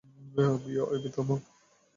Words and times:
প্রিয়া, 0.61 0.83
Abby, 0.83 1.09
থামো। 1.15 1.35